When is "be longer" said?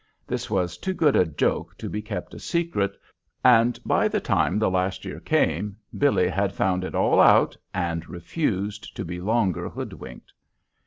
9.05-9.69